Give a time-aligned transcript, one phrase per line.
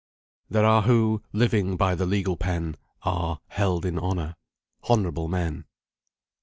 [0.49, 4.35] "There are who, living by the legal pen, Are held in honour
[4.89, 5.65] honourable men."